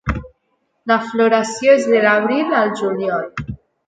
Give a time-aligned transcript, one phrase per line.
[0.91, 3.29] La floració és de l'Abril al Juliol.